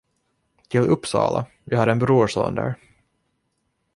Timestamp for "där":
2.55-2.75